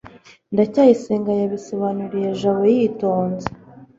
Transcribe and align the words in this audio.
ndacyayisenga 0.53 1.29
yabisobanuriye 1.41 2.29
jabo 2.39 2.63
yitonze 2.75 3.47